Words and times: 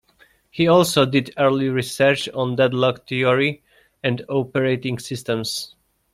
He 0.49 0.67
also 0.67 1.05
did 1.05 1.31
early 1.37 1.69
research 1.69 2.27
on 2.29 2.55
deadlock 2.55 3.07
theory 3.07 3.61
and 4.01 4.25
operating 4.27 4.97
systems. 4.97 5.75